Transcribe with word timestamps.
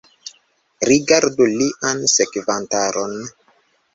Rigardu 0.89 1.45
lian 1.59 2.01
sekvantaron! 2.15 3.15